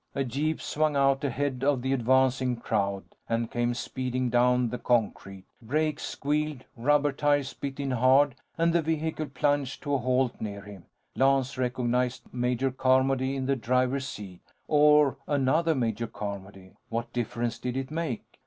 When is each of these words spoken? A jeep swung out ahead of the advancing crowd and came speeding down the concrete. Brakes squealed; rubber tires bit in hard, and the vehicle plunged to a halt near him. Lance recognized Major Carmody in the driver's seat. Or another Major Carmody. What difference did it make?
A 0.15 0.23
jeep 0.23 0.59
swung 0.59 0.95
out 0.95 1.23
ahead 1.23 1.63
of 1.63 1.83
the 1.83 1.93
advancing 1.93 2.55
crowd 2.55 3.03
and 3.29 3.51
came 3.51 3.75
speeding 3.75 4.31
down 4.31 4.69
the 4.69 4.79
concrete. 4.79 5.43
Brakes 5.61 6.01
squealed; 6.01 6.65
rubber 6.75 7.11
tires 7.11 7.53
bit 7.53 7.79
in 7.79 7.91
hard, 7.91 8.33
and 8.57 8.73
the 8.73 8.81
vehicle 8.81 9.27
plunged 9.27 9.83
to 9.83 9.93
a 9.93 9.99
halt 9.99 10.41
near 10.41 10.61
him. 10.63 10.85
Lance 11.15 11.55
recognized 11.55 12.23
Major 12.33 12.71
Carmody 12.71 13.35
in 13.35 13.45
the 13.45 13.55
driver's 13.55 14.07
seat. 14.07 14.41
Or 14.67 15.17
another 15.27 15.75
Major 15.75 16.07
Carmody. 16.07 16.71
What 16.89 17.13
difference 17.13 17.59
did 17.59 17.77
it 17.77 17.91
make? 17.91 18.23